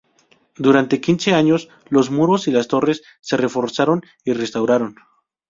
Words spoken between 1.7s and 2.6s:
los muros y